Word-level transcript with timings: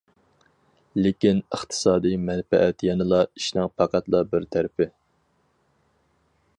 لېكىن 1.05 1.41
ئىقتىسادىي 1.57 2.17
مەنپەئەت 2.29 2.85
يەنىلا 2.89 3.21
ئىشنىڭ 3.27 3.71
پەقەتلا 3.81 4.23
بىر 4.33 4.49
تەرىپى. 4.57 4.93